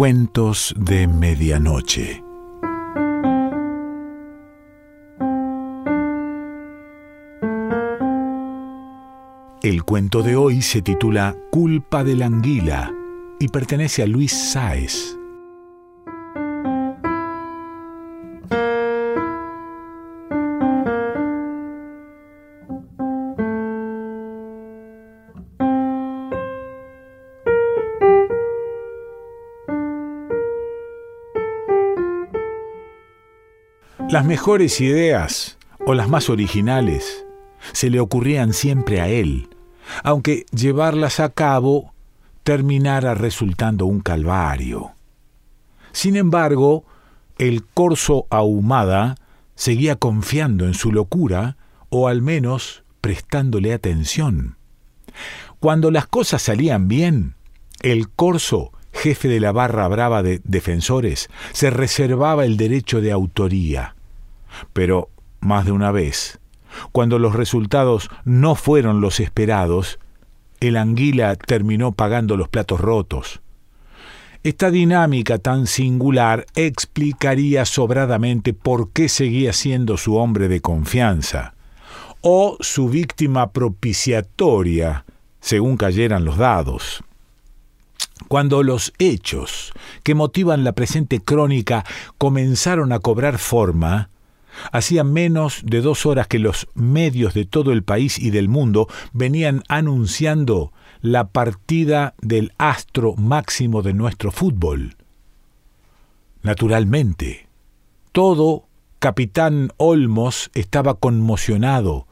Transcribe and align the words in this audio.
Cuentos 0.00 0.74
de 0.78 1.06
Medianoche. 1.06 2.24
El 9.62 9.84
cuento 9.84 10.22
de 10.22 10.36
hoy 10.36 10.62
se 10.62 10.80
titula 10.80 11.36
Culpa 11.50 12.02
de 12.02 12.16
la 12.16 12.24
anguila 12.24 12.90
y 13.38 13.48
pertenece 13.48 14.02
a 14.02 14.06
Luis 14.06 14.32
Sáez. 14.32 15.19
Las 34.10 34.24
mejores 34.24 34.80
ideas, 34.80 35.56
o 35.86 35.94
las 35.94 36.08
más 36.08 36.30
originales, 36.30 37.24
se 37.72 37.90
le 37.90 38.00
ocurrían 38.00 38.52
siempre 38.52 39.00
a 39.00 39.08
él, 39.08 39.48
aunque 40.02 40.46
llevarlas 40.52 41.20
a 41.20 41.28
cabo 41.28 41.94
terminara 42.42 43.14
resultando 43.14 43.86
un 43.86 44.00
calvario. 44.00 44.90
Sin 45.92 46.16
embargo, 46.16 46.84
el 47.38 47.64
corso 47.64 48.26
ahumada 48.30 49.14
seguía 49.54 49.94
confiando 49.94 50.66
en 50.66 50.74
su 50.74 50.90
locura, 50.90 51.56
o 51.88 52.08
al 52.08 52.20
menos 52.20 52.82
prestándole 53.00 53.72
atención. 53.72 54.56
Cuando 55.60 55.92
las 55.92 56.06
cosas 56.06 56.42
salían 56.42 56.88
bien, 56.88 57.34
el 57.80 58.10
corso 58.10 58.72
jefe 58.92 59.28
de 59.28 59.40
la 59.40 59.52
barra 59.52 59.86
brava 59.88 60.22
de 60.22 60.40
defensores, 60.44 61.28
se 61.52 61.70
reservaba 61.70 62.44
el 62.44 62.56
derecho 62.56 63.00
de 63.00 63.12
autoría. 63.12 63.94
Pero, 64.72 65.10
más 65.40 65.64
de 65.64 65.72
una 65.72 65.90
vez, 65.90 66.40
cuando 66.92 67.18
los 67.18 67.34
resultados 67.34 68.10
no 68.24 68.54
fueron 68.54 69.00
los 69.00 69.20
esperados, 69.20 69.98
el 70.60 70.76
anguila 70.76 71.36
terminó 71.36 71.92
pagando 71.92 72.36
los 72.36 72.48
platos 72.48 72.80
rotos. 72.80 73.40
Esta 74.42 74.70
dinámica 74.70 75.38
tan 75.38 75.66
singular 75.66 76.46
explicaría 76.54 77.66
sobradamente 77.66 78.54
por 78.54 78.90
qué 78.90 79.08
seguía 79.08 79.52
siendo 79.52 79.96
su 79.98 80.16
hombre 80.16 80.48
de 80.48 80.60
confianza, 80.60 81.54
o 82.22 82.56
su 82.60 82.88
víctima 82.88 83.50
propiciatoria, 83.50 85.04
según 85.40 85.76
cayeran 85.76 86.24
los 86.24 86.38
dados. 86.38 87.02
Cuando 88.28 88.62
los 88.62 88.92
hechos 88.98 89.72
que 90.02 90.14
motivan 90.14 90.64
la 90.64 90.72
presente 90.72 91.20
crónica 91.20 91.84
comenzaron 92.18 92.92
a 92.92 92.98
cobrar 92.98 93.38
forma, 93.38 94.10
Hacía 94.72 95.04
menos 95.04 95.62
de 95.64 95.80
dos 95.80 96.06
horas 96.06 96.26
que 96.26 96.38
los 96.38 96.68
medios 96.74 97.34
de 97.34 97.44
todo 97.44 97.72
el 97.72 97.82
país 97.82 98.18
y 98.18 98.30
del 98.30 98.48
mundo 98.48 98.88
venían 99.12 99.62
anunciando 99.68 100.72
la 101.00 101.28
partida 101.28 102.14
del 102.20 102.52
astro 102.58 103.14
máximo 103.16 103.82
de 103.82 103.94
nuestro 103.94 104.30
fútbol. 104.30 104.96
Naturalmente, 106.42 107.48
todo 108.12 108.66
capitán 108.98 109.72
Olmos 109.76 110.50
estaba 110.54 110.94
conmocionado, 110.94 112.06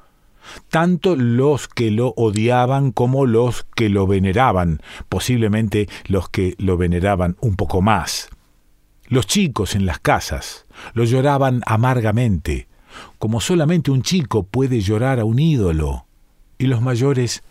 tanto 0.70 1.16
los 1.16 1.68
que 1.68 1.90
lo 1.90 2.14
odiaban 2.16 2.92
como 2.92 3.26
los 3.26 3.66
que 3.74 3.88
lo 3.88 4.06
veneraban, 4.06 4.80
posiblemente 5.08 5.88
los 6.06 6.28
que 6.28 6.54
lo 6.58 6.76
veneraban 6.76 7.36
un 7.40 7.56
poco 7.56 7.82
más. 7.82 8.30
Los 9.08 9.26
chicos 9.26 9.74
en 9.74 9.86
las 9.86 9.98
casas 9.98 10.66
lo 10.92 11.04
lloraban 11.04 11.62
amargamente, 11.66 12.68
como 13.18 13.40
solamente 13.40 13.90
un 13.90 14.02
chico 14.02 14.42
puede 14.42 14.80
llorar 14.80 15.18
a 15.18 15.24
un 15.24 15.38
ídolo, 15.38 16.06
y 16.58 16.66
los 16.66 16.82
mayores 16.82 17.42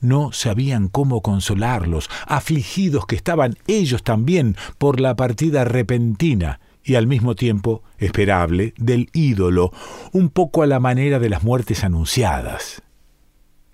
no 0.00 0.32
sabían 0.32 0.88
cómo 0.88 1.22
consolarlos, 1.22 2.10
afligidos 2.26 3.06
que 3.06 3.14
estaban 3.14 3.56
ellos 3.68 4.02
también 4.02 4.56
por 4.76 5.00
la 5.00 5.14
partida 5.14 5.64
repentina 5.64 6.60
y 6.82 6.96
al 6.96 7.06
mismo 7.06 7.36
tiempo 7.36 7.82
esperable 7.98 8.74
del 8.76 9.08
ídolo, 9.12 9.70
un 10.12 10.30
poco 10.30 10.62
a 10.62 10.66
la 10.66 10.80
manera 10.80 11.20
de 11.20 11.30
las 11.30 11.44
muertes 11.44 11.84
anunciadas. 11.84 12.82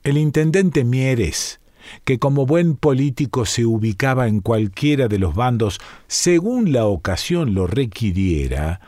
El 0.02 0.18
intendente 0.18 0.84
Mieres 0.84 1.60
que 2.04 2.18
como 2.18 2.46
buen 2.46 2.76
político 2.76 3.46
se 3.46 3.64
ubicaba 3.64 4.28
en 4.28 4.40
cualquiera 4.40 5.08
de 5.08 5.18
los 5.18 5.34
bandos 5.34 5.80
según 6.06 6.72
la 6.72 6.86
ocasión 6.86 7.54
lo 7.54 7.66
requiriera, 7.66 8.80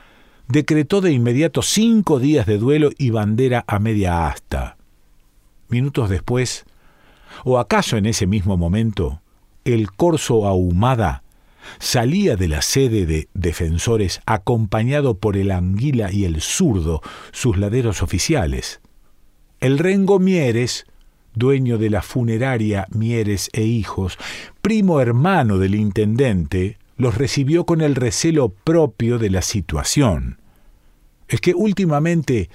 decretó 0.48 1.00
de 1.00 1.12
inmediato 1.12 1.62
cinco 1.62 2.18
días 2.18 2.46
de 2.46 2.58
duelo 2.58 2.90
y 2.98 3.10
bandera 3.10 3.64
a 3.66 3.78
media 3.78 4.26
asta. 4.26 4.76
Minutos 5.68 6.10
después, 6.10 6.64
o 7.44 7.58
acaso 7.58 7.96
en 7.96 8.06
ese 8.06 8.26
mismo 8.26 8.56
momento, 8.56 9.20
el 9.64 9.92
corso 9.92 10.46
ahumada 10.46 11.22
salía 11.78 12.36
de 12.36 12.48
la 12.48 12.62
sede 12.62 13.06
de 13.06 13.28
defensores 13.34 14.20
acompañado 14.26 15.18
por 15.18 15.36
el 15.36 15.50
anguila 15.50 16.12
y 16.12 16.24
el 16.24 16.40
zurdo, 16.40 17.00
sus 17.30 17.56
laderos 17.56 18.02
oficiales. 18.02 18.80
El 19.60 19.78
rengo 19.78 20.18
Mieres 20.18 20.86
dueño 21.34 21.78
de 21.78 21.90
la 21.90 22.02
funeraria 22.02 22.86
Mieres 22.90 23.50
e 23.52 23.62
Hijos, 23.62 24.18
primo 24.60 25.00
hermano 25.00 25.58
del 25.58 25.74
intendente, 25.74 26.78
los 26.96 27.16
recibió 27.16 27.64
con 27.66 27.80
el 27.80 27.94
recelo 27.94 28.50
propio 28.50 29.18
de 29.18 29.30
la 29.30 29.42
situación. 29.42 30.38
Es 31.28 31.40
que 31.40 31.54
últimamente 31.54 32.50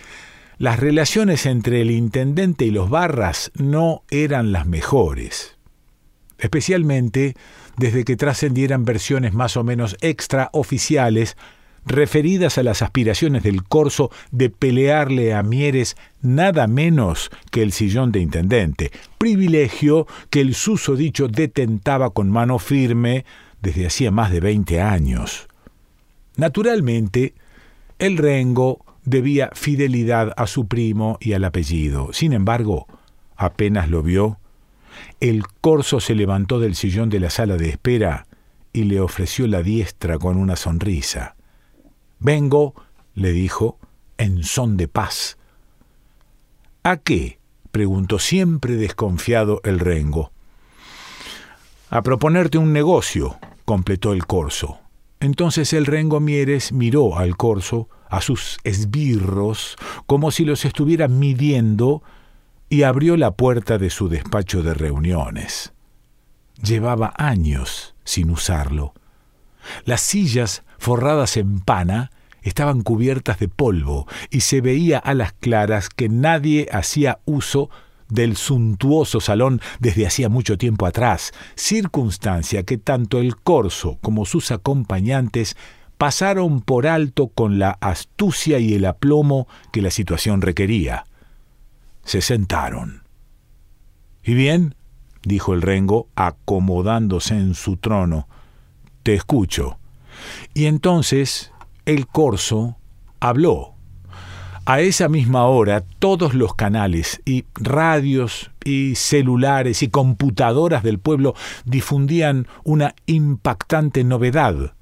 las 0.58 0.80
relaciones 0.80 1.46
entre 1.46 1.82
el 1.82 1.92
intendente 1.92 2.66
y 2.66 2.72
los 2.72 2.90
barras 2.90 3.52
no 3.56 4.04
eran 4.10 4.52
las 4.52 4.66
mejores, 4.66 5.58
especialmente 6.40 7.36
desde 7.78 8.04
que 8.04 8.16
trascendieran 8.16 8.86
versiones 8.86 9.34
más 9.34 9.56
o 9.58 9.64
menos 9.64 9.98
extraoficiales 10.02 11.38
referidas 11.88 12.58
a 12.58 12.64
las 12.64 12.82
aspiraciones 12.82 13.44
del 13.44 13.64
corso 13.64 14.12
de 14.32 14.50
pelearle 14.50 15.34
a 15.34 15.42
Mieres 15.42 15.96
nada 16.22 16.68
menos 16.68 17.32
que 17.52 17.64
el 17.64 17.72
sillón 17.72 18.12
de 18.12 18.20
intendente, 18.20 18.92
privilegio 19.18 20.08
que 20.30 20.42
el 20.42 20.54
susodicho 20.54 21.28
detentaba 21.28 22.10
con 22.10 22.30
mano 22.30 22.60
firme 22.60 23.26
desde 23.62 23.88
hacía 23.88 24.12
más 24.12 24.32
de 24.32 24.40
veinte 24.40 24.82
años. 24.82 25.48
Naturalmente, 26.36 27.34
el 28.00 28.18
rengo 28.18 28.86
debía 29.06 29.50
fidelidad 29.54 30.34
a 30.36 30.46
su 30.48 30.68
primo 30.68 31.18
y 31.22 31.34
al 31.34 31.46
apellido. 31.46 32.12
Sin 32.12 32.34
embargo, 32.34 32.86
apenas 33.36 33.90
lo 33.90 34.04
vio, 34.04 34.38
el 35.20 35.44
corso 35.62 36.00
se 36.00 36.14
levantó 36.14 36.60
del 36.60 36.76
sillón 36.76 37.10
de 37.10 37.20
la 37.20 37.30
sala 37.30 37.56
de 37.56 37.70
espera 37.70 38.28
y 38.74 38.84
le 38.84 39.00
ofreció 39.00 39.48
la 39.48 39.64
diestra 39.64 40.20
con 40.20 40.38
una 40.38 40.56
sonrisa. 40.56 41.37
Vengo, 42.20 42.74
le 43.14 43.32
dijo, 43.32 43.78
en 44.18 44.44
son 44.44 44.78
de 44.78 44.88
paz. 44.88 45.38
¿A 46.84 46.98
qué? 46.98 47.40
preguntó 47.72 48.18
siempre 48.18 48.76
desconfiado 48.76 49.62
el 49.64 49.80
rengo. 49.80 50.32
A 51.90 52.02
proponerte 52.02 52.58
un 52.58 52.74
negocio, 52.74 53.38
completó 53.66 54.14
el 54.14 54.26
corso. 54.26 54.80
Entonces 55.20 55.74
el 55.74 55.86
rengo 55.86 56.20
Mieres 56.20 56.72
miró 56.72 57.18
al 57.18 57.38
corso, 57.38 57.90
a 58.10 58.22
sus 58.22 58.58
esbirros, 58.64 59.76
como 60.06 60.32
si 60.32 60.46
los 60.46 60.66
estuviera 60.66 61.08
midiendo, 61.08 62.04
y 62.70 62.84
abrió 62.84 63.16
la 63.18 63.32
puerta 63.32 63.78
de 63.78 63.90
su 63.90 64.10
despacho 64.10 64.62
de 64.64 64.74
reuniones. 64.74 65.74
Llevaba 66.62 67.14
años 67.18 67.96
sin 68.04 68.30
usarlo. 68.30 68.94
Las 69.86 70.02
sillas 70.02 70.64
forradas 70.78 71.38
en 71.38 71.60
pana 71.60 72.12
estaban 72.42 72.82
cubiertas 72.82 73.40
de 73.40 73.48
polvo 73.48 74.08
y 74.30 74.42
se 74.42 74.62
veía 74.62 75.00
a 75.00 75.14
las 75.14 75.34
claras 75.34 75.90
que 75.90 76.10
nadie 76.10 76.68
hacía 76.72 77.20
uso 77.26 77.70
del 78.10 78.38
suntuoso 78.38 79.20
salón 79.20 79.62
desde 79.80 80.08
hacía 80.08 80.30
mucho 80.30 80.58
tiempo 80.58 80.86
atrás, 80.86 81.34
circunstancia 81.56 82.64
que 82.64 82.78
tanto 82.78 83.20
el 83.20 83.36
corso 83.36 83.98
como 84.02 84.26
sus 84.26 84.52
acompañantes 84.52 85.58
pasaron 85.98 86.62
por 86.62 86.88
alto 86.88 87.28
con 87.28 87.60
la 87.60 87.72
astucia 87.82 88.60
y 88.60 88.74
el 88.76 88.86
aplomo 88.86 89.48
que 89.74 89.82
la 89.82 89.92
situación 89.92 90.42
requería. 90.42 91.06
Se 92.04 92.22
sentaron. 92.22 93.04
¿Y 94.24 94.34
bien? 94.34 94.76
dijo 95.24 95.54
el 95.54 95.62
rengo, 95.62 96.08
acomodándose 96.16 97.36
en 97.36 97.54
su 97.54 97.78
trono. 97.78 98.30
Te 99.08 99.14
escucho. 99.14 99.80
Y 100.54 100.66
entonces 100.66 101.54
el 101.86 102.08
corso 102.08 102.76
habló. 103.22 103.76
A 104.66 104.82
esa 104.82 105.08
misma 105.08 105.46
hora 105.46 105.80
todos 105.80 106.34
los 106.34 106.56
canales 106.56 107.22
y 107.24 107.46
radios 107.56 108.52
y 108.66 108.96
celulares 108.96 109.82
y 109.82 109.88
computadoras 109.88 110.84
del 110.84 111.00
pueblo 111.00 111.36
difundían 111.64 112.48
una 112.66 112.96
impactante 113.06 114.04
novedad. 114.04 114.74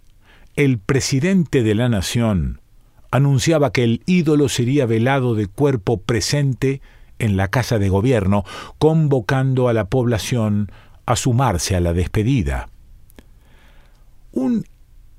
El 0.56 0.80
presidente 0.80 1.62
de 1.62 1.75
la 1.75 1.88
nación 1.88 2.62
anunciaba 3.12 3.72
que 3.72 3.83
el 3.83 4.01
ídolo 4.07 4.50
sería 4.50 4.88
velado 4.88 5.36
de 5.36 5.45
cuerpo 5.45 6.01
presente 6.01 6.81
en 7.19 7.38
la 7.38 7.50
casa 7.50 7.77
de 7.77 7.89
gobierno, 7.89 8.44
convocando 8.80 9.68
a 9.68 9.74
la 9.74 9.86
población 9.86 10.72
a 11.06 11.16
sumarse 11.16 11.75
a 11.75 11.80
la 11.80 11.94
despedida. 11.94 12.69
Un 14.36 14.66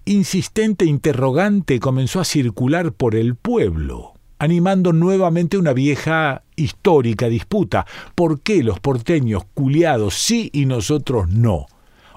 insistente 0.04 0.84
interrogante 0.84 1.80
comenzó 1.80 2.20
a 2.20 2.24
circular 2.26 2.92
por 2.92 3.14
el 3.14 3.34
pueblo, 3.34 4.12
animando 4.38 4.92
nuevamente 4.92 5.56
una 5.56 5.72
vieja 5.72 6.42
histórica 6.54 7.26
disputa. 7.28 7.86
¿Por 8.14 8.42
qué 8.42 8.62
los 8.62 8.78
porteños 8.78 9.44
culiados 9.54 10.16
sí 10.16 10.50
y 10.52 10.66
nosotros 10.66 11.30
no? 11.30 11.64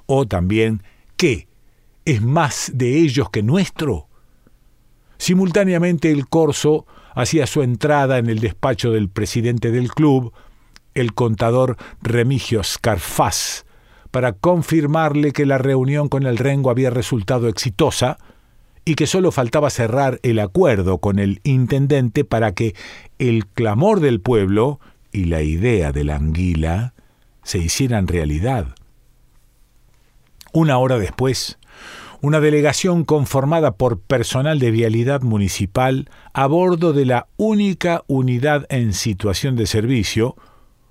O 0.07 0.27
también, 0.27 0.83
¿qué? 1.15 1.47
¿Es 2.03 2.21
más 2.21 2.73
de 2.75 2.99
ellos 2.99 3.29
que 3.29 3.43
nuestro? 3.43 4.09
Simultáneamente 5.17 6.11
el 6.11 6.27
corso 6.27 6.85
hacía 7.15 7.47
su 7.47 7.61
entrada 7.61 8.17
en 8.17 8.29
el 8.29 8.39
despacho 8.39 8.91
del 8.91 9.07
presidente 9.07 9.71
del 9.71 9.89
club, 9.89 10.33
el 10.95 11.13
contador 11.13 11.77
Remigio 12.01 12.61
Scarfaz, 12.61 13.63
para 14.11 14.33
confirmarle 14.33 15.31
que 15.31 15.45
la 15.45 15.57
reunión 15.57 16.09
con 16.09 16.25
el 16.25 16.37
Rengo 16.37 16.69
había 16.69 16.89
resultado 16.89 17.47
exitosa 17.47 18.17
y 18.85 18.95
que 18.95 19.07
solo 19.07 19.31
faltaba 19.31 19.69
cerrar 19.69 20.19
el 20.23 20.39
acuerdo 20.39 20.97
con 20.97 21.19
el 21.19 21.41
intendente 21.43 22.23
para 22.25 22.53
que 22.53 22.75
el 23.19 23.45
clamor 23.45 23.99
del 23.99 24.19
pueblo 24.19 24.79
y 25.11 25.25
la 25.25 25.41
idea 25.41 25.91
de 25.91 26.03
la 26.03 26.15
anguila 26.15 26.93
se 27.43 27.59
hicieran 27.59 28.07
realidad. 28.07 28.75
Una 30.53 30.79
hora 30.79 30.97
después, 30.97 31.59
una 32.21 32.39
delegación 32.39 33.05
conformada 33.05 33.75
por 33.75 33.99
personal 33.99 34.59
de 34.59 34.71
vialidad 34.71 35.21
municipal 35.21 36.09
a 36.33 36.47
bordo 36.47 36.91
de 36.91 37.05
la 37.05 37.27
única 37.37 38.03
unidad 38.07 38.65
en 38.69 38.93
situación 38.93 39.55
de 39.55 39.67
servicio, 39.67 40.35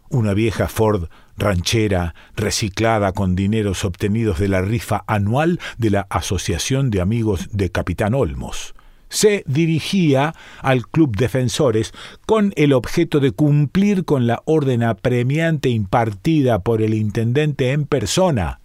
una 0.09 0.35
vieja 0.35 0.69
Ford 0.69 1.09
ranchera 1.39 2.15
reciclada 2.37 3.13
con 3.13 3.37
dineros 3.37 3.85
obtenidos 3.85 4.39
de 4.39 4.49
la 4.49 4.61
rifa 4.61 5.05
anual 5.07 5.61
de 5.79 5.91
la 5.91 6.07
Asociación 6.11 6.91
de 6.91 7.01
Amigos 7.01 7.49
de 7.53 7.71
Capitán 7.71 8.15
Olmos. 8.15 8.75
Se 9.09 9.43
dirigía 9.47 10.35
al 10.61 10.87
Club 10.87 11.17
Defensores 11.17 11.95
con 12.27 12.53
el 12.57 12.75
objeto 12.75 13.21
de 13.21 13.33
cumplir 13.33 14.05
con 14.05 14.27
la 14.27 14.43
orden 14.45 14.83
apremiante 14.83 15.71
impartida 15.71 16.59
por 16.59 16.83
el 16.83 16.93
intendente 16.93 17.73
en 17.73 17.87
persona, 17.87 18.61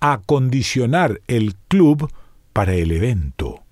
acondicionar 0.00 1.20
el 1.28 1.54
club 1.68 2.10
para 2.52 2.74
el 2.74 2.90
evento. 2.90 3.62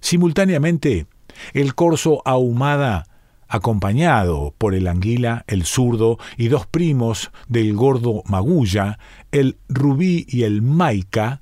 Simultáneamente, 0.00 1.06
el 1.52 1.74
corso 1.74 2.22
ahumada, 2.24 3.04
acompañado 3.48 4.54
por 4.58 4.74
el 4.74 4.86
anguila, 4.86 5.44
el 5.46 5.64
zurdo 5.64 6.18
y 6.36 6.48
dos 6.48 6.66
primos 6.66 7.30
del 7.48 7.74
gordo 7.74 8.22
Magulla, 8.26 8.98
el 9.32 9.56
rubí 9.68 10.26
y 10.28 10.42
el 10.42 10.62
maica, 10.62 11.40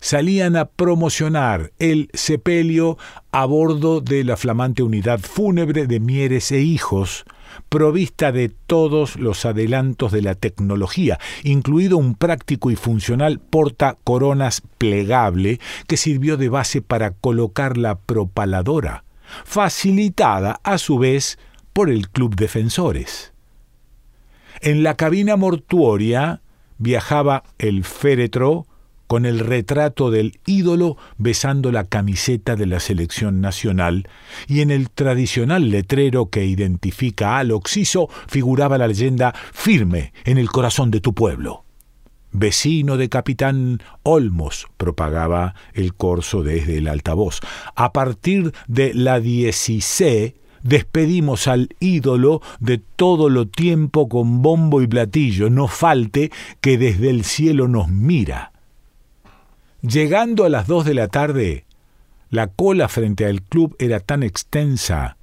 salían 0.00 0.56
a 0.56 0.66
promocionar 0.66 1.72
el 1.78 2.08
sepelio 2.14 2.98
a 3.32 3.44
bordo 3.44 4.00
de 4.00 4.24
la 4.24 4.36
flamante 4.36 4.82
unidad 4.82 5.20
fúnebre 5.20 5.86
de 5.86 6.00
Mieres 6.00 6.52
e 6.52 6.60
Hijos, 6.60 7.24
provista 7.68 8.32
de 8.32 8.48
todos 8.48 9.16
los 9.16 9.44
adelantos 9.44 10.12
de 10.12 10.22
la 10.22 10.34
tecnología, 10.34 11.18
incluido 11.42 11.98
un 11.98 12.14
práctico 12.14 12.70
y 12.70 12.76
funcional 12.76 13.40
porta 13.40 13.96
coronas 14.04 14.62
plegable 14.78 15.60
que 15.86 15.96
sirvió 15.96 16.36
de 16.36 16.48
base 16.48 16.80
para 16.80 17.10
colocar 17.10 17.76
la 17.76 17.98
propaladora, 17.98 19.04
facilitada 19.44 20.60
a 20.62 20.78
su 20.78 20.98
vez 20.98 21.38
por 21.78 21.90
el 21.90 22.08
Club 22.08 22.34
Defensores. 22.34 23.32
En 24.60 24.82
la 24.82 24.96
cabina 24.96 25.36
mortuoria 25.36 26.42
viajaba 26.78 27.44
el 27.56 27.84
féretro 27.84 28.66
con 29.06 29.24
el 29.24 29.38
retrato 29.38 30.10
del 30.10 30.40
ídolo 30.44 30.96
besando 31.18 31.70
la 31.70 31.84
camiseta 31.84 32.56
de 32.56 32.66
la 32.66 32.80
selección 32.80 33.40
nacional, 33.40 34.08
y 34.48 34.62
en 34.62 34.72
el 34.72 34.90
tradicional 34.90 35.70
letrero 35.70 36.30
que 36.30 36.46
identifica 36.46 37.38
al 37.38 37.52
Oxiso 37.52 38.08
figuraba 38.26 38.76
la 38.76 38.88
leyenda 38.88 39.32
firme 39.52 40.12
en 40.24 40.38
el 40.38 40.48
corazón 40.48 40.90
de 40.90 40.98
tu 40.98 41.14
pueblo. 41.14 41.64
Vecino 42.32 42.96
de 42.96 43.08
Capitán 43.08 43.80
Olmos, 44.02 44.66
propagaba 44.78 45.54
el 45.74 45.94
corso 45.94 46.42
desde 46.42 46.78
el 46.78 46.88
altavoz. 46.88 47.38
A 47.76 47.92
partir 47.92 48.52
de 48.66 48.94
la 48.94 49.20
16 49.20 50.34
despedimos 50.68 51.48
al 51.48 51.70
ídolo 51.80 52.42
de 52.60 52.78
todo 52.78 53.30
lo 53.30 53.48
tiempo 53.48 54.08
con 54.08 54.42
bombo 54.42 54.82
y 54.82 54.86
platillo, 54.86 55.48
no 55.48 55.66
falte 55.66 56.30
que 56.60 56.76
desde 56.76 57.10
el 57.10 57.24
cielo 57.24 57.68
nos 57.68 57.88
mira. 57.88 58.52
Llegando 59.80 60.44
a 60.44 60.48
las 60.48 60.66
dos 60.66 60.84
de 60.84 60.94
la 60.94 61.08
tarde, 61.08 61.64
la 62.30 62.48
cola 62.48 62.88
frente 62.88 63.24
al 63.24 63.42
club 63.42 63.76
era 63.78 64.00
tan 64.00 64.22
extensa 64.22 65.16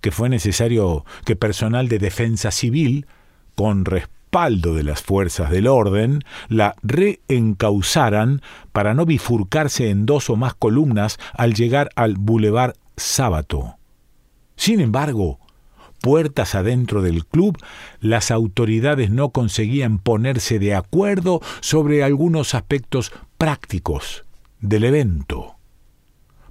que 0.00 0.10
fue 0.12 0.28
necesario 0.28 1.04
que 1.24 1.36
personal 1.36 1.88
de 1.88 1.98
defensa 1.98 2.50
civil, 2.50 3.06
con 3.54 3.84
respaldo 3.84 4.74
de 4.74 4.82
las 4.82 5.02
fuerzas 5.02 5.50
del 5.50 5.66
orden, 5.66 6.22
la 6.48 6.74
reencausaran 6.82 8.42
para 8.72 8.94
no 8.94 9.06
bifurcarse 9.06 9.90
en 9.90 10.06
dos 10.06 10.30
o 10.30 10.36
más 10.36 10.54
columnas 10.54 11.18
al 11.34 11.54
llegar 11.54 11.90
al 11.96 12.16
Boulevard 12.16 12.74
Sábato. 12.96 13.76
Sin 14.64 14.78
embargo, 14.78 15.40
puertas 16.00 16.54
adentro 16.54 17.02
del 17.02 17.26
club, 17.26 17.58
las 17.98 18.30
autoridades 18.30 19.10
no 19.10 19.30
conseguían 19.30 19.98
ponerse 19.98 20.60
de 20.60 20.76
acuerdo 20.76 21.40
sobre 21.58 22.04
algunos 22.04 22.54
aspectos 22.54 23.10
prácticos 23.38 24.24
del 24.60 24.84
evento. 24.84 25.56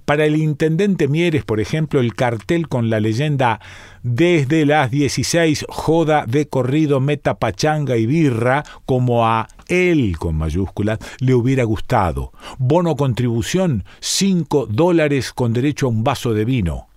Para 0.04 0.26
el 0.26 0.36
intendente 0.36 1.08
Mieres, 1.08 1.46
por 1.46 1.58
ejemplo, 1.58 2.00
el 2.00 2.14
cartel 2.14 2.68
con 2.68 2.90
la 2.90 3.00
leyenda 3.00 3.60
Desde 4.02 4.66
las 4.66 4.90
16 4.90 5.64
joda 5.70 6.26
de 6.26 6.46
corrido 6.48 7.00
meta 7.00 7.38
pachanga 7.38 7.96
y 7.96 8.04
birra, 8.04 8.62
como 8.84 9.26
a 9.26 9.48
él 9.68 10.18
con 10.18 10.36
mayúsculas, 10.36 10.98
le 11.18 11.32
hubiera 11.32 11.64
gustado. 11.64 12.32
Bono 12.58 12.94
contribución 12.94 13.84
5 14.00 14.66
dólares 14.66 15.32
con 15.32 15.54
derecho 15.54 15.86
a 15.86 15.88
un 15.88 16.04
vaso 16.04 16.34
de 16.34 16.44
vino. 16.44 16.91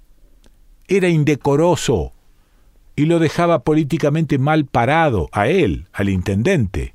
Era 0.88 1.10
indecoroso 1.10 2.13
y 2.96 3.06
lo 3.06 3.20
dejaba 3.20 3.60
políticamente 3.63 4.38
mal 4.38 4.65
parado 4.65 5.30
a 5.32 5.48
él, 5.48 5.88
al 5.94 6.10
intendente. 6.10 6.94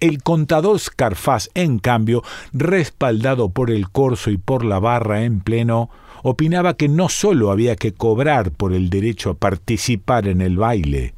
El 0.00 0.22
contador 0.22 0.78
Scarfaz, 0.78 1.50
en 1.54 1.78
cambio, 1.78 2.22
respaldado 2.52 3.50
por 3.50 3.70
el 3.70 3.90
corso 3.90 4.30
y 4.30 4.36
por 4.36 4.64
la 4.64 4.78
barra 4.78 5.24
en 5.24 5.40
pleno, 5.40 5.90
opinaba 6.22 6.74
que 6.74 6.88
no 6.88 7.08
sólo 7.08 7.50
había 7.50 7.76
que 7.76 7.92
cobrar 7.92 8.52
por 8.52 8.72
el 8.72 8.90
derecho 8.90 9.30
a 9.30 9.34
participar 9.34 10.28
en 10.28 10.40
el 10.40 10.56
baile, 10.56 11.14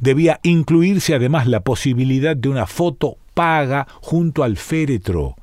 debía 0.00 0.40
incluirse 0.42 1.14
además 1.14 1.46
la 1.46 1.60
posibilidad 1.60 2.36
de 2.36 2.48
una 2.48 2.66
foto 2.66 3.16
paga 3.34 3.86
junto 4.00 4.42
al 4.42 4.56
féretro, 4.56 5.36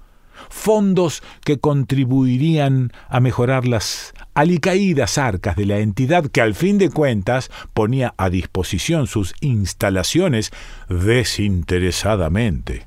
fondos 0.50 1.24
que 1.44 1.60
contribuirían 1.60 2.92
a 3.10 3.20
mejorar 3.20 3.68
las 3.68 4.14
alicaídas 4.34 5.18
arcas 5.18 5.56
de 5.56 5.66
la 5.66 5.80
entidad 5.80 6.26
que 6.28 6.42
al 6.42 6.56
fin 6.56 6.78
de 6.78 6.90
cuentas 6.90 7.52
ponía 7.74 8.14
a 8.18 8.30
disposición 8.30 9.08
sus 9.08 9.34
instalaciones 9.42 10.52
desinteresadamente. 10.90 12.86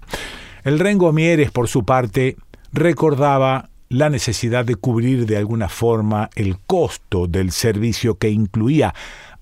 El 0.65 0.79
Rengo 0.79 1.13
Mieres, 1.13 1.51
por 1.51 1.69
su 1.69 1.85
parte, 1.85 2.37
recordaba 2.73 3.69
la 3.89 4.11
necesidad 4.11 4.65
de 4.65 4.77
cubrir 4.77 5.27
de 5.27 5.37
alguna 5.37 5.69
forma 5.69 6.31
el 6.35 6.59
costo 6.59 7.27
del 7.27 7.53
servicio 7.53 8.17
que 8.17 8.31
incluía, 8.31 8.95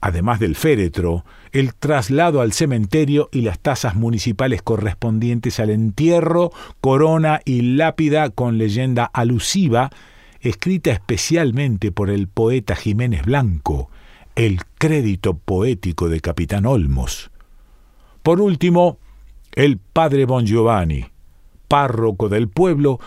además 0.02 0.40
del 0.40 0.56
féretro, 0.56 1.24
el 1.52 1.74
traslado 1.74 2.40
al 2.40 2.52
cementerio 2.52 3.28
y 3.32 3.42
las 3.42 3.60
tasas 3.60 3.94
municipales 3.94 4.60
correspondientes 4.60 5.60
al 5.60 5.70
entierro, 5.70 6.50
corona 6.80 7.40
y 7.44 7.62
lápida 7.76 8.28
con 8.30 8.58
leyenda 8.58 9.04
alusiva 9.04 9.90
escrita 10.40 10.90
especialmente 10.90 11.92
por 11.92 12.10
el 12.10 12.26
poeta 12.26 12.74
Jiménez 12.74 13.24
Blanco, 13.24 13.90
el 14.34 14.58
crédito 14.76 15.34
poético 15.34 16.08
de 16.08 16.20
Capitán 16.20 16.66
Olmos. 16.66 17.30
Por 18.24 18.40
último, 18.40 18.98
el 19.52 19.78
padre 19.78 20.24
Bon 20.24 20.44
Giovanni, 20.44 21.06
párroco 21.68 22.28
del 22.28 22.48
pueblo, 22.48 22.98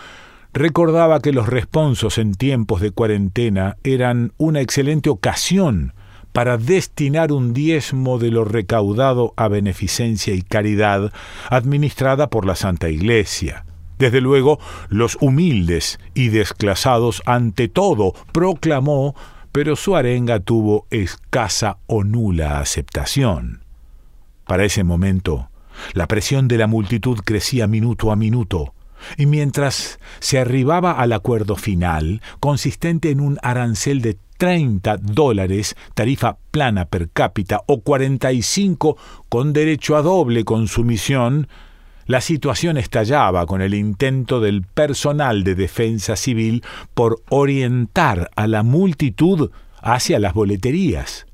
recordaba 0.54 1.20
que 1.20 1.32
los 1.32 1.46
responsos 1.46 2.16
en 2.16 2.32
tiempos 2.32 2.80
de 2.80 2.90
cuarentena 2.90 3.76
eran 3.84 4.32
una 4.38 4.62
excelente 4.62 5.10
ocasión 5.10 5.92
para 6.36 6.58
destinar 6.58 7.32
un 7.32 7.54
diezmo 7.54 8.18
de 8.18 8.30
lo 8.30 8.44
recaudado 8.44 9.32
a 9.38 9.48
beneficencia 9.48 10.34
y 10.34 10.42
caridad 10.42 11.10
administrada 11.48 12.28
por 12.28 12.44
la 12.44 12.56
Santa 12.56 12.90
Iglesia. 12.90 13.64
Desde 13.98 14.20
luego, 14.20 14.58
los 14.90 15.16
humildes 15.22 15.98
y 16.12 16.28
desclasados 16.28 17.22
ante 17.24 17.68
todo 17.68 18.12
proclamó, 18.32 19.14
pero 19.50 19.76
su 19.76 19.96
arenga 19.96 20.38
tuvo 20.38 20.86
escasa 20.90 21.78
o 21.86 22.04
nula 22.04 22.60
aceptación. 22.60 23.62
Para 24.46 24.66
ese 24.66 24.84
momento, 24.84 25.48
la 25.94 26.06
presión 26.06 26.48
de 26.48 26.58
la 26.58 26.66
multitud 26.66 27.18
crecía 27.24 27.66
minuto 27.66 28.12
a 28.12 28.16
minuto, 28.16 28.74
y 29.16 29.24
mientras 29.24 29.98
se 30.20 30.38
arribaba 30.38 30.92
al 30.92 31.14
acuerdo 31.14 31.56
final, 31.56 32.20
consistente 32.40 33.10
en 33.10 33.20
un 33.20 33.38
arancel 33.42 34.02
de 34.02 34.18
30 34.36 34.96
dólares, 34.98 35.76
tarifa 35.94 36.36
plana 36.50 36.86
per 36.86 37.10
cápita, 37.10 37.62
o 37.66 37.80
45 37.80 38.96
con 39.28 39.52
derecho 39.52 39.96
a 39.96 40.02
doble 40.02 40.44
consumición, 40.44 41.48
la 42.06 42.20
situación 42.20 42.76
estallaba 42.76 43.46
con 43.46 43.60
el 43.62 43.74
intento 43.74 44.40
del 44.40 44.62
personal 44.62 45.42
de 45.42 45.56
defensa 45.56 46.14
civil 46.14 46.62
por 46.94 47.22
orientar 47.28 48.30
a 48.36 48.46
la 48.46 48.62
multitud 48.62 49.50
hacia 49.82 50.20
las 50.20 50.32
boleterías. 50.32 51.26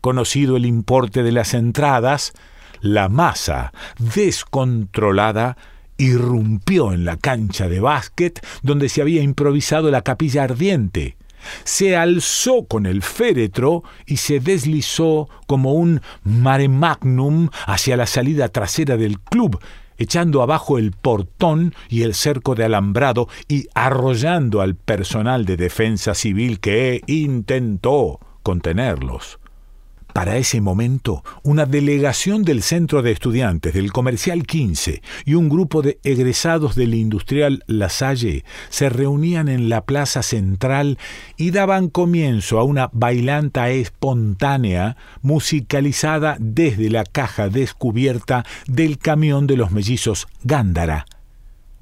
Conocido 0.00 0.56
el 0.56 0.64
importe 0.64 1.22
de 1.22 1.32
las 1.32 1.52
entradas, 1.52 2.32
la 2.80 3.08
masa 3.08 3.72
descontrolada 3.98 5.56
irrumpió 5.96 6.92
en 6.92 7.04
la 7.04 7.16
cancha 7.16 7.68
de 7.68 7.80
básquet 7.80 8.44
donde 8.62 8.88
se 8.88 9.02
había 9.02 9.22
improvisado 9.22 9.90
la 9.90 10.02
capilla 10.02 10.44
ardiente. 10.44 11.16
Se 11.64 11.96
alzó 11.96 12.66
con 12.66 12.86
el 12.86 13.02
féretro 13.02 13.82
y 14.06 14.16
se 14.18 14.40
deslizó 14.40 15.28
como 15.46 15.74
un 15.74 16.00
mare 16.22 16.68
magnum 16.68 17.48
hacia 17.66 17.96
la 17.96 18.06
salida 18.06 18.48
trasera 18.48 18.96
del 18.96 19.20
club, 19.20 19.58
echando 19.96 20.42
abajo 20.42 20.78
el 20.78 20.92
portón 20.92 21.74
y 21.88 22.02
el 22.02 22.14
cerco 22.14 22.54
de 22.54 22.64
alambrado 22.64 23.28
y 23.48 23.68
arrollando 23.74 24.60
al 24.60 24.74
personal 24.74 25.44
de 25.44 25.56
defensa 25.56 26.14
civil 26.14 26.60
que 26.60 27.02
intentó 27.06 28.20
contenerlos. 28.42 29.38
Para 30.14 30.36
ese 30.36 30.60
momento, 30.60 31.24
una 31.42 31.66
delegación 31.66 32.44
del 32.44 32.62
Centro 32.62 33.02
de 33.02 33.10
Estudiantes 33.10 33.74
del 33.74 33.90
Comercial 33.90 34.46
15 34.46 35.02
y 35.24 35.34
un 35.34 35.48
grupo 35.48 35.82
de 35.82 35.98
egresados 36.04 36.76
del 36.76 36.94
Industrial 36.94 37.64
La 37.66 37.88
Salle 37.88 38.44
se 38.68 38.88
reunían 38.88 39.48
en 39.48 39.68
la 39.68 39.84
plaza 39.84 40.22
central 40.22 40.98
y 41.36 41.50
daban 41.50 41.88
comienzo 41.88 42.60
a 42.60 42.62
una 42.62 42.90
bailanta 42.92 43.70
espontánea 43.70 44.96
musicalizada 45.20 46.36
desde 46.38 46.90
la 46.90 47.02
caja 47.02 47.48
descubierta 47.48 48.44
del 48.68 48.98
camión 48.98 49.48
de 49.48 49.56
los 49.56 49.72
mellizos 49.72 50.28
Gándara 50.44 51.06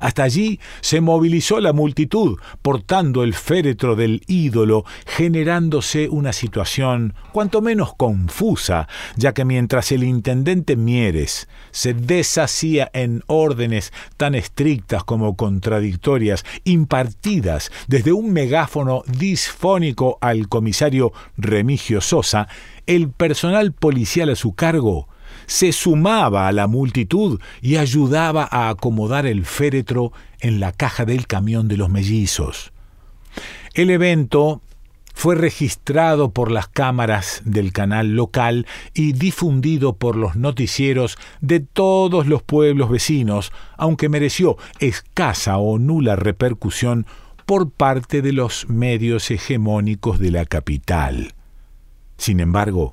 hasta 0.02 0.24
allí 0.24 0.58
se 0.80 1.00
movilizó 1.00 1.60
la 1.60 1.72
multitud, 1.72 2.38
portando 2.60 3.22
el 3.22 3.34
féretro 3.34 3.94
del 3.94 4.22
ídolo, 4.26 4.84
generándose 5.06 6.08
una 6.08 6.32
situación 6.32 7.14
cuanto 7.32 7.62
menos 7.62 7.94
confusa, 7.94 8.88
ya 9.16 9.32
que 9.32 9.44
mientras 9.44 9.92
el 9.92 10.02
intendente 10.02 10.74
Mieres 10.74 11.48
se 11.70 11.94
deshacía 11.94 12.90
en 12.92 13.22
órdenes 13.28 13.92
tan 14.16 14.34
estrictas 14.34 15.04
como 15.04 15.36
contradictorias, 15.36 16.44
impartidas 16.64 17.70
desde 17.86 18.12
un 18.12 18.32
megáfono 18.32 19.04
disfónico 19.06 20.18
al 20.20 20.48
comisario 20.48 21.12
Remigio 21.36 22.00
Sosa, 22.00 22.48
el 22.86 23.08
personal 23.08 23.72
policial 23.72 24.30
a 24.30 24.34
su 24.34 24.54
cargo 24.54 25.06
se 25.46 25.72
sumaba 25.72 26.48
a 26.48 26.52
la 26.52 26.66
multitud 26.66 27.40
y 27.60 27.76
ayudaba 27.76 28.48
a 28.50 28.68
acomodar 28.68 29.26
el 29.26 29.44
féretro 29.44 30.12
en 30.40 30.60
la 30.60 30.72
caja 30.72 31.04
del 31.04 31.26
camión 31.26 31.68
de 31.68 31.76
los 31.76 31.90
mellizos. 31.90 32.72
El 33.74 33.90
evento 33.90 34.60
fue 35.14 35.34
registrado 35.34 36.30
por 36.30 36.50
las 36.50 36.68
cámaras 36.68 37.42
del 37.44 37.72
canal 37.72 38.16
local 38.16 38.66
y 38.94 39.12
difundido 39.12 39.94
por 39.94 40.16
los 40.16 40.36
noticieros 40.36 41.16
de 41.40 41.60
todos 41.60 42.26
los 42.26 42.42
pueblos 42.42 42.90
vecinos, 42.90 43.52
aunque 43.76 44.08
mereció 44.08 44.56
escasa 44.80 45.58
o 45.58 45.78
nula 45.78 46.16
repercusión 46.16 47.06
por 47.46 47.70
parte 47.70 48.22
de 48.22 48.32
los 48.32 48.68
medios 48.68 49.30
hegemónicos 49.30 50.18
de 50.18 50.30
la 50.30 50.44
capital. 50.44 51.34
Sin 52.16 52.40
embargo, 52.40 52.92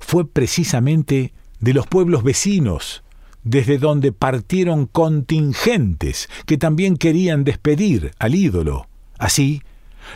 fue 0.00 0.26
precisamente 0.28 1.32
de 1.60 1.74
los 1.74 1.86
pueblos 1.86 2.22
vecinos, 2.22 3.02
desde 3.42 3.78
donde 3.78 4.12
partieron 4.12 4.86
contingentes 4.86 6.28
que 6.46 6.58
también 6.58 6.96
querían 6.96 7.44
despedir 7.44 8.12
al 8.18 8.34
ídolo. 8.34 8.88
Así, 9.18 9.62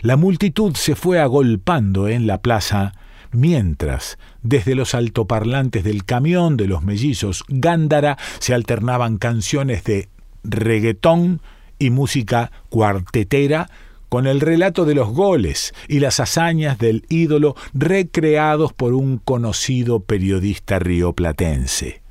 la 0.03 0.17
multitud 0.17 0.75
se 0.75 0.95
fue 0.95 1.21
agolpando 1.21 2.09
en 2.09 2.27
la 2.27 2.43
plaza, 2.43 2.95
mientras 3.33 4.19
desde 4.43 4.75
los 4.75 4.95
altoparlantes 4.95 5.85
del 5.85 6.05
camión 6.05 6.57
de 6.57 6.67
los 6.67 6.83
mellizos 6.83 7.45
Gándara 7.49 8.19
se 8.41 8.55
alternaban 8.55 9.19
canciones 9.19 9.85
de 9.85 10.09
reggaetón 10.43 11.41
y 11.79 11.91
música 11.91 12.51
cuartetera 12.69 13.69
con 14.11 14.27
el 14.27 14.41
relato 14.41 14.85
de 14.85 14.95
los 14.95 15.09
goles 15.09 15.73
y 15.89 16.01
las 16.01 16.21
hazañas 16.21 16.79
del 16.79 17.07
ídolo 17.09 17.57
recreados 17.73 18.75
por 18.75 18.93
un 18.93 19.17
conocido 19.17 20.01
periodista 20.01 20.79
rioplatense. 20.79 22.03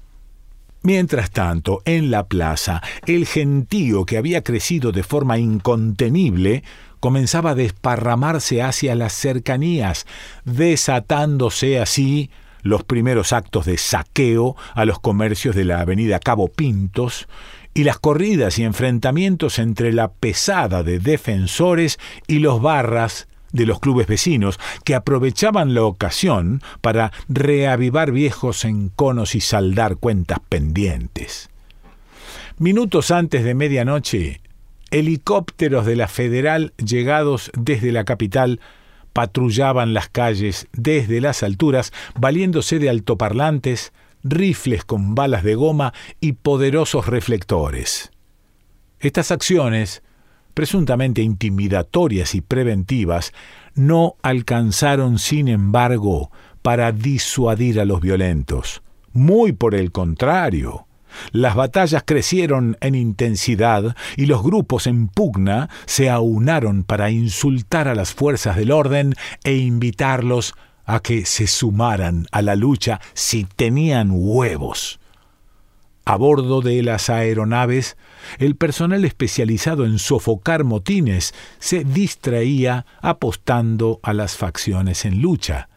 Mientras 0.82 1.30
tanto, 1.30 1.82
en 1.84 2.10
la 2.10 2.28
plaza, 2.28 2.82
el 3.06 3.28
gentío 3.28 4.06
que 4.06 4.18
había 4.18 4.44
crecido 4.44 4.94
de 4.94 5.04
forma 5.04 5.38
incontenible 5.38 6.64
comenzaba 7.02 7.52
a 7.52 7.56
desparramarse 7.56 8.62
hacia 8.62 8.96
las 8.96 9.14
cercanías, 9.14 10.08
desatándose 10.46 11.80
así 11.80 12.30
los 12.62 12.84
primeros 12.84 13.34
actos 13.34 13.66
de 13.66 13.78
saqueo 13.78 14.56
a 14.74 14.86
los 14.86 15.00
comercios 15.00 15.56
de 15.56 15.66
la 15.66 15.82
avenida 15.82 16.20
Cabo 16.20 16.48
Pintos, 16.48 17.28
y 17.80 17.86
las 17.86 17.98
corridas 17.98 18.60
y 18.60 18.66
enfrentamientos 18.66 19.58
entre 19.58 19.94
la 19.94 20.12
pesada 20.12 20.84
de 20.84 21.00
defensores 21.00 21.98
y 22.28 22.40
los 22.40 22.62
barras 22.62 23.30
de 23.54 23.66
los 23.66 23.80
clubes 23.80 24.06
vecinos, 24.06 24.60
que 24.84 24.96
aprovechaban 24.96 25.74
la 25.74 25.84
ocasión 25.84 26.62
para 26.82 27.14
reavivar 27.30 28.12
viejos 28.12 28.66
enconos 28.66 29.34
y 29.34 29.40
saldar 29.40 29.96
cuentas 29.96 30.40
pendientes. 30.50 31.50
Minutos 32.58 33.12
antes 33.12 33.46
de 33.46 33.56
medianoche, 33.56 34.42
helicópteros 34.92 35.86
de 35.86 35.96
la 35.96 36.10
Federal 36.10 36.74
llegados 36.86 37.50
desde 37.58 37.94
la 37.94 38.04
capital 38.04 38.60
patrullaban 39.14 39.94
las 39.94 40.10
calles 40.10 40.68
desde 40.74 41.22
las 41.22 41.44
alturas, 41.44 41.94
valiéndose 42.20 42.78
de 42.78 42.90
altoparlantes, 42.90 43.94
rifles 44.24 44.86
con 44.86 45.16
balas 45.16 45.44
de 45.44 45.56
goma 45.56 45.94
y 46.20 46.34
poderosos 46.34 47.08
reflectores. 47.08 48.12
Estas 49.00 49.32
acciones, 49.32 50.04
presuntamente 50.54 51.22
intimidatorias 51.22 52.36
y 52.36 52.42
preventivas, 52.42 53.34
no 53.76 54.16
alcanzaron, 54.22 55.20
sin 55.20 55.48
embargo, 55.48 56.32
para 56.62 56.92
disuadir 56.92 57.80
a 57.80 57.86
los 57.86 58.02
violentos. 58.02 58.82
Muy 59.14 59.54
por 59.54 59.74
el 59.74 59.92
contrario. 59.92 60.86
Las 61.32 61.56
batallas 61.56 62.04
crecieron 62.06 62.78
en 62.82 62.96
intensidad 62.96 63.96
y 64.16 64.26
los 64.26 64.44
grupos 64.44 64.86
en 64.86 65.08
pugna 65.08 65.70
se 65.86 66.10
aunaron 66.10 66.84
para 66.84 67.10
insultar 67.10 67.88
a 67.88 67.96
las 67.96 68.14
fuerzas 68.14 68.56
del 68.56 68.72
orden 68.72 69.16
e 69.44 69.56
invitarlos 69.56 70.54
a 70.90 71.02
que 71.02 71.24
se 71.26 71.46
sumaran 71.46 72.26
a 72.32 72.42
la 72.42 72.56
lucha 72.56 73.00
si 73.14 73.44
tenían 73.44 74.10
huevos. 74.12 75.00
A 76.04 76.16
bordo 76.16 76.62
de 76.62 76.82
las 76.82 77.12
aeronaves, 77.12 77.96
el 78.40 78.56
personal 78.56 79.06
especializado 79.06 79.86
en 79.86 80.00
sofocar 80.00 80.64
motines 80.64 81.36
se 81.60 81.84
distraía 81.84 82.88
apostando 83.02 84.00
a 84.02 84.14
las 84.14 84.36
facciones 84.36 85.06
en 85.06 85.22
lucha. 85.22 85.70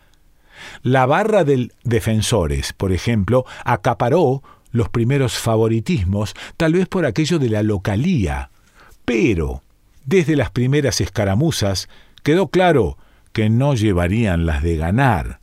La 0.82 1.04
barra 1.04 1.44
del 1.44 1.74
Defensores, 1.84 2.72
por 2.72 2.90
ejemplo, 2.90 3.44
acaparó 3.66 4.42
los 4.70 4.88
primeros 4.88 5.36
favoritismos, 5.36 6.34
tal 6.56 6.72
vez 6.72 6.88
por 6.88 7.04
aquello 7.04 7.38
de 7.38 7.50
la 7.50 7.62
localía. 7.62 8.50
Pero, 9.04 9.62
desde 10.06 10.36
las 10.36 10.50
primeras 10.50 11.02
escaramuzas, 11.02 11.90
quedó 12.22 12.48
claro 12.48 12.96
que 13.32 13.50
no 13.50 13.74
llevarían 13.74 14.46
las 14.46 14.62
de 14.62 14.76
ganar. 14.76 15.40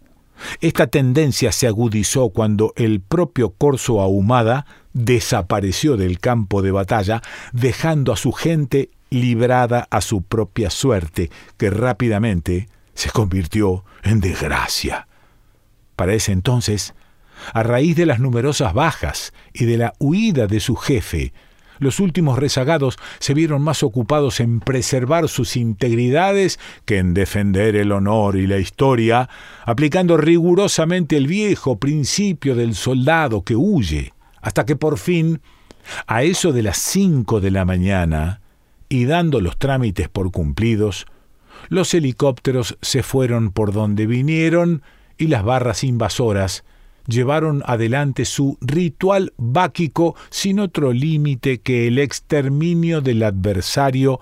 Esta 0.61 0.87
tendencia 0.87 1.51
se 1.51 1.67
agudizó 1.67 2.29
cuando 2.29 2.73
el 2.75 3.01
propio 3.01 3.51
Corso 3.51 4.01
Ahumada 4.01 4.65
desapareció 4.93 5.97
del 5.97 6.19
campo 6.19 6.61
de 6.61 6.71
batalla, 6.71 7.21
dejando 7.51 8.13
a 8.13 8.17
su 8.17 8.31
gente 8.31 8.89
librada 9.09 9.87
a 9.89 10.01
su 10.01 10.21
propia 10.21 10.69
suerte, 10.69 11.29
que 11.57 11.69
rápidamente 11.69 12.69
se 12.93 13.09
convirtió 13.09 13.83
en 14.03 14.19
desgracia. 14.19 15.07
Para 15.95 16.13
ese 16.13 16.31
entonces, 16.31 16.93
a 17.53 17.63
raíz 17.63 17.95
de 17.95 18.05
las 18.05 18.19
numerosas 18.19 18.73
bajas 18.73 19.33
y 19.53 19.65
de 19.65 19.77
la 19.77 19.93
huida 19.99 20.47
de 20.47 20.59
su 20.59 20.75
jefe, 20.75 21.33
los 21.79 21.99
últimos 21.99 22.37
rezagados 22.37 22.97
se 23.19 23.33
vieron 23.33 23.61
más 23.61 23.83
ocupados 23.83 24.39
en 24.39 24.59
preservar 24.59 25.27
sus 25.27 25.55
integridades 25.55 26.59
que 26.85 26.97
en 26.97 27.13
defender 27.13 27.75
el 27.75 27.91
honor 27.91 28.35
y 28.37 28.47
la 28.47 28.57
historia, 28.57 29.29
aplicando 29.65 30.17
rigurosamente 30.17 31.17
el 31.17 31.27
viejo 31.27 31.79
principio 31.79 32.55
del 32.55 32.75
soldado 32.75 33.43
que 33.43 33.55
huye, 33.55 34.13
hasta 34.41 34.65
que 34.65 34.75
por 34.75 34.97
fin, 34.97 35.41
a 36.05 36.23
eso 36.23 36.51
de 36.51 36.63
las 36.63 36.77
cinco 36.77 37.39
de 37.39 37.51
la 37.51 37.65
mañana, 37.65 38.41
y 38.89 39.05
dando 39.05 39.39
los 39.39 39.57
trámites 39.57 40.09
por 40.09 40.31
cumplidos, 40.31 41.05
los 41.67 41.93
helicópteros 41.93 42.77
se 42.81 43.03
fueron 43.03 43.51
por 43.51 43.71
donde 43.71 44.07
vinieron 44.07 44.81
y 45.17 45.27
las 45.27 45.43
barras 45.43 45.83
invasoras 45.83 46.63
llevaron 47.07 47.63
adelante 47.65 48.25
su 48.25 48.57
ritual 48.61 49.33
báquico 49.37 50.15
sin 50.29 50.59
otro 50.59 50.93
límite 50.93 51.59
que 51.59 51.87
el 51.87 51.99
exterminio 51.99 53.01
del 53.01 53.23
adversario 53.23 54.19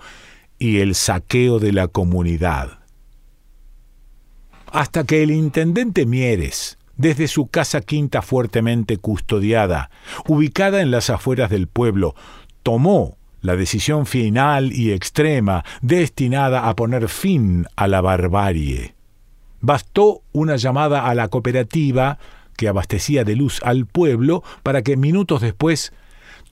y 0.58 0.80
el 0.80 0.94
saqueo 0.94 1.58
de 1.58 1.72
la 1.72 1.88
comunidad. 1.88 2.78
Hasta 4.70 5.04
que 5.04 5.22
el 5.22 5.30
intendente 5.30 6.04
Mieres, 6.04 6.78
desde 6.96 7.28
su 7.28 7.46
casa 7.46 7.80
quinta 7.80 8.22
fuertemente 8.22 8.98
custodiada, 8.98 9.90
ubicada 10.26 10.82
en 10.82 10.90
las 10.90 11.10
afueras 11.10 11.48
del 11.48 11.68
pueblo, 11.68 12.14
tomó 12.62 13.16
la 13.40 13.56
decisión 13.56 14.04
final 14.04 14.72
y 14.72 14.92
extrema 14.92 15.64
destinada 15.80 16.68
a 16.68 16.74
poner 16.74 17.08
fin 17.08 17.66
a 17.76 17.86
la 17.86 18.00
barbarie. 18.00 18.94
Bastó 19.60 20.22
una 20.32 20.56
llamada 20.56 21.06
a 21.06 21.14
la 21.14 21.28
cooperativa 21.28 22.18
que 22.58 22.68
abastecía 22.68 23.22
de 23.22 23.36
luz 23.36 23.60
al 23.62 23.86
pueblo 23.86 24.42
para 24.64 24.82
que 24.82 24.96
minutos 24.96 25.40
después 25.40 25.92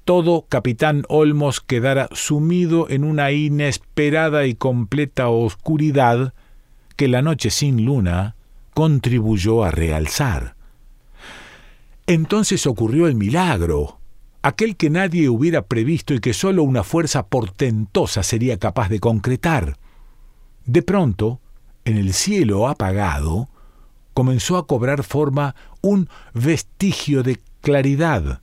todo 0.04 0.46
capitán 0.48 1.02
Olmos 1.08 1.60
quedara 1.60 2.08
sumido 2.12 2.88
en 2.88 3.02
una 3.02 3.32
inesperada 3.32 4.46
y 4.46 4.54
completa 4.54 5.28
oscuridad 5.28 6.32
que 6.94 7.08
la 7.08 7.22
noche 7.22 7.50
sin 7.50 7.84
luna 7.84 8.36
contribuyó 8.72 9.64
a 9.64 9.72
realzar. 9.72 10.54
Entonces 12.06 12.68
ocurrió 12.68 13.08
el 13.08 13.16
milagro, 13.16 13.98
aquel 14.42 14.76
que 14.76 14.90
nadie 14.90 15.28
hubiera 15.28 15.62
previsto 15.62 16.14
y 16.14 16.20
que 16.20 16.34
sólo 16.34 16.62
una 16.62 16.84
fuerza 16.84 17.26
portentosa 17.26 18.22
sería 18.22 18.58
capaz 18.58 18.88
de 18.88 19.00
concretar. 19.00 19.76
De 20.66 20.82
pronto, 20.82 21.40
en 21.84 21.96
el 21.96 22.12
cielo 22.12 22.68
apagado, 22.68 23.48
comenzó 24.14 24.56
a 24.56 24.66
cobrar 24.66 25.02
forma 25.02 25.54
un 25.86 26.08
vestigio 26.34 27.22
de 27.22 27.38
claridad. 27.60 28.40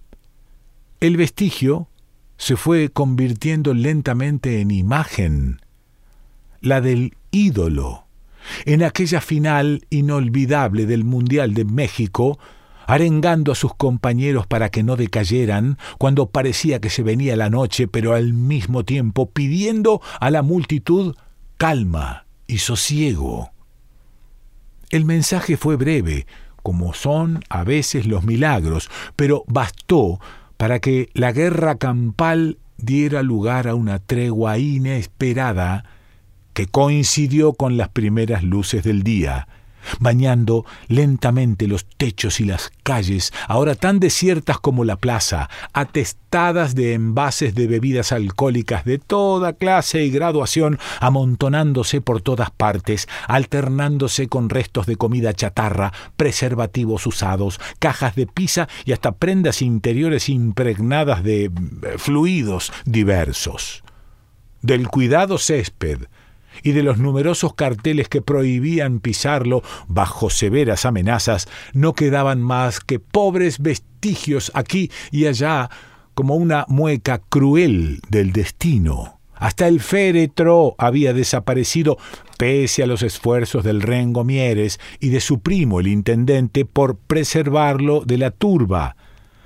El 1.01 1.17
vestigio 1.17 1.89
se 2.37 2.55
fue 2.55 2.89
convirtiendo 2.89 3.73
lentamente 3.73 4.61
en 4.61 4.71
imagen, 4.71 5.61
la 6.61 6.79
del 6.79 7.15
ídolo, 7.31 8.05
en 8.65 8.81
aquella 8.81 9.19
final 9.19 9.85
inolvidable 9.89 10.85
del 10.85 11.03
Mundial 11.03 11.53
de 11.53 11.65
México, 11.65 12.39
arengando 12.87 13.51
a 13.51 13.55
sus 13.55 13.75
compañeros 13.75 14.47
para 14.47 14.69
que 14.69 14.83
no 14.83 14.95
decayeran 14.95 15.77
cuando 15.97 16.27
parecía 16.27 16.79
que 16.79 16.89
se 16.89 17.03
venía 17.03 17.35
la 17.35 17.49
noche, 17.49 17.89
pero 17.89 18.13
al 18.13 18.33
mismo 18.33 18.85
tiempo 18.85 19.29
pidiendo 19.29 20.01
a 20.19 20.31
la 20.31 20.41
multitud 20.41 21.15
calma 21.57 22.25
y 22.47 22.59
sosiego. 22.59 23.51
El 24.89 25.05
mensaje 25.05 25.57
fue 25.57 25.75
breve, 25.75 26.25
como 26.63 26.93
son 26.93 27.43
a 27.49 27.63
veces 27.63 28.07
los 28.07 28.23
milagros, 28.23 28.89
pero 29.15 29.43
bastó 29.47 30.19
para 30.57 30.79
que 30.79 31.09
la 31.13 31.31
guerra 31.31 31.75
campal 31.75 32.57
diera 32.77 33.21
lugar 33.21 33.67
a 33.67 33.75
una 33.75 33.99
tregua 33.99 34.57
inesperada 34.57 35.83
que 36.53 36.67
coincidió 36.67 37.53
con 37.53 37.77
las 37.77 37.89
primeras 37.89 38.43
luces 38.43 38.83
del 38.83 39.03
día, 39.03 39.47
bañando 39.99 40.65
lentamente 40.87 41.67
los 41.67 41.85
techos 41.85 42.39
y 42.39 42.45
las 42.45 42.71
calles, 42.83 43.33
ahora 43.47 43.75
tan 43.75 43.99
desiertas 43.99 44.59
como 44.59 44.83
la 44.83 44.97
plaza, 44.97 45.49
atestadas 45.73 46.75
de 46.75 46.93
envases 46.93 47.55
de 47.55 47.67
bebidas 47.67 48.11
alcohólicas 48.11 48.85
de 48.85 48.99
toda 48.99 49.53
clase 49.53 50.03
y 50.03 50.09
graduación, 50.09 50.79
amontonándose 50.99 52.01
por 52.01 52.21
todas 52.21 52.51
partes, 52.51 53.07
alternándose 53.27 54.27
con 54.27 54.49
restos 54.49 54.85
de 54.85 54.95
comida 54.95 55.33
chatarra, 55.33 55.93
preservativos 56.17 57.05
usados, 57.07 57.59
cajas 57.79 58.15
de 58.15 58.27
pizza 58.27 58.67
y 58.85 58.91
hasta 58.93 59.13
prendas 59.13 59.61
interiores 59.61 60.29
impregnadas 60.29 61.23
de 61.23 61.45
eh, 61.45 61.51
fluidos 61.97 62.71
diversos. 62.85 63.83
Del 64.61 64.87
cuidado 64.87 65.37
césped, 65.37 66.07
y 66.61 66.71
de 66.71 66.83
los 66.83 66.97
numerosos 66.97 67.53
carteles 67.53 68.09
que 68.09 68.21
prohibían 68.21 68.99
pisarlo 68.99 69.63
bajo 69.87 70.29
severas 70.29 70.85
amenazas, 70.85 71.47
no 71.73 71.93
quedaban 71.93 72.41
más 72.41 72.79
que 72.79 72.99
pobres 72.99 73.59
vestigios 73.59 74.51
aquí 74.53 74.91
y 75.11 75.25
allá, 75.25 75.69
como 76.13 76.35
una 76.35 76.65
mueca 76.67 77.21
cruel 77.29 77.99
del 78.09 78.33
destino. 78.33 79.19
Hasta 79.35 79.67
el 79.67 79.81
féretro 79.81 80.75
había 80.77 81.13
desaparecido 81.13 81.97
pese 82.37 82.83
a 82.83 82.87
los 82.87 83.03
esfuerzos 83.03 83.63
del 83.63 83.81
Rengo 83.81 84.23
Mieres 84.23 84.79
y 84.99 85.09
de 85.09 85.19
su 85.19 85.39
primo 85.39 85.79
el 85.79 85.87
intendente 85.87 86.65
por 86.65 86.97
preservarlo 86.97 88.03
de 88.05 88.17
la 88.17 88.31
turba, 88.31 88.95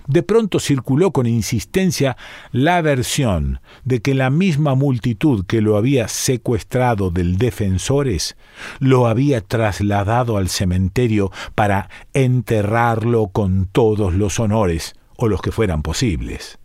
de 0.07 0.23
pronto 0.23 0.59
circuló 0.59 1.11
con 1.11 1.27
insistencia 1.27 2.17
la 2.51 2.81
versión 2.81 3.59
de 3.83 4.01
que 4.01 4.13
la 4.13 4.29
misma 4.29 4.75
multitud 4.75 5.45
que 5.45 5.61
lo 5.61 5.77
había 5.77 6.07
secuestrado 6.07 7.11
del 7.11 7.37
defensores 7.37 8.35
lo 8.79 9.07
había 9.07 9.41
trasladado 9.41 10.37
al 10.37 10.49
cementerio 10.49 11.31
para 11.55 11.89
enterrarlo 12.13 13.27
con 13.27 13.67
todos 13.71 14.13
los 14.13 14.39
honores 14.39 14.95
o 15.17 15.27
los 15.27 15.41
que 15.41 15.51
fueran 15.51 15.81
posibles. 15.81 16.57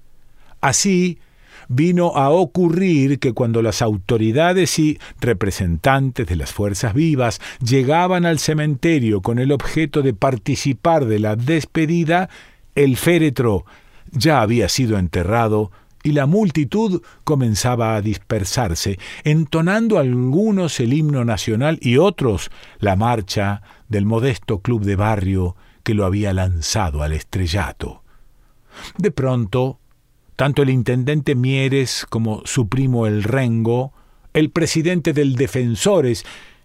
Así, 0.61 1.18
vino 1.68 2.16
a 2.16 2.31
ocurrir 2.31 3.18
que 3.18 3.33
cuando 3.33 3.62
las 3.62 3.83
autoridades 3.83 4.78
y 4.78 4.98
representantes 5.20 6.26
de 6.26 6.37
las 6.37 6.52
fuerzas 6.52 6.94
vivas 6.94 7.40
llegaban 7.64 8.26
al 8.26 8.38
cementerio 8.38 9.22
con 9.22 9.38
el 9.38 9.52
objeto 9.52 10.02
de 10.02 10.14
participar 10.14 11.07
de 11.07 11.18
la 11.18 11.37
despedida, 11.37 12.28
el 12.74 12.96
féretro 12.96 13.64
ya 14.11 14.42
había 14.42 14.68
sido 14.68 14.98
enterrado 14.98 15.70
y 16.02 16.12
la 16.12 16.26
multitud 16.26 17.02
comenzaba 17.24 17.94
a 17.94 18.02
dispersarse, 18.02 18.98
entonando 19.24 19.98
algunos 19.98 20.80
el 20.80 20.92
himno 20.92 21.24
nacional 21.24 21.78
y 21.80 21.96
otros 21.96 22.50
la 22.78 22.96
marcha 22.96 23.62
del 23.88 24.04
modesto 24.04 24.61
club 24.61 24.85
de 24.85 24.96
barrio 24.96 25.56
que 25.85 25.94
lo 25.94 26.04
había 26.04 26.32
lanzado 26.32 27.02
al 27.02 27.12
estrellato. 27.12 28.02
De 28.98 29.11
pronto, 29.11 29.78
tanto 30.37 30.62
el 30.62 30.70
intendente 30.70 31.35
Mieres 31.35 32.06
como 32.08 32.42
su 32.44 32.68
primo 32.68 33.06
el 33.06 33.22
Rengo, 33.22 33.92
el 34.32 34.50
presidente 34.50 35.12
del 35.12 35.37
Defensores 35.37 36.24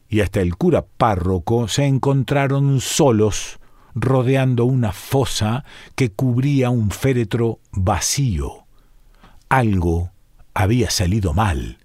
y 0.09 0.21
hasta 0.21 0.41
el 0.41 0.55
cura 0.55 0.85
párroco 0.85 1.67
se 1.67 1.85
encontraron 1.85 2.79
solos 2.79 3.59
rodeando 3.99 4.65
una 4.65 4.91
fosa 4.91 5.65
que 5.95 6.11
cubría 6.11 6.69
un 6.69 6.91
féretro 6.91 7.59
vacío. 7.71 8.65
Algo 9.49 10.11
había 10.53 10.89
salido 10.89 11.33
mal. 11.33 11.77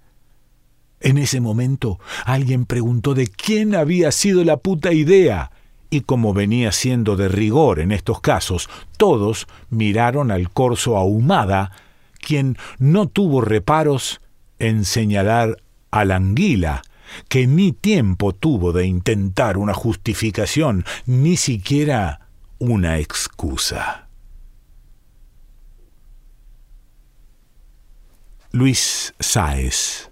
En 1.00 1.18
ese 1.18 1.40
momento 1.40 1.98
alguien 2.24 2.64
preguntó 2.64 3.14
de 3.14 3.26
quién 3.26 3.74
había 3.74 4.12
sido 4.12 4.44
la 4.44 4.58
puta 4.58 4.92
idea, 4.92 5.50
y 5.90 6.02
como 6.02 6.32
venía 6.32 6.72
siendo 6.72 7.16
de 7.16 7.28
rigor 7.28 7.80
en 7.80 7.92
estos 7.92 8.20
casos, 8.20 8.70
todos 8.96 9.46
miraron 9.68 10.30
al 10.30 10.50
corso 10.50 10.96
ahumada, 10.96 11.72
quien 12.20 12.56
no 12.78 13.08
tuvo 13.08 13.40
reparos 13.40 14.20
en 14.58 14.84
señalar 14.84 15.62
a 15.90 16.04
la 16.04 16.16
anguila, 16.16 16.82
que 17.28 17.46
ni 17.46 17.72
tiempo 17.72 18.32
tuvo 18.32 18.72
de 18.72 18.86
intentar 18.86 19.58
una 19.58 19.74
justificación, 19.74 20.84
ni 21.06 21.36
siquiera 21.36 22.28
una 22.58 22.98
excusa. 22.98 24.08
Luis 28.52 29.14
Sáez 29.18 30.11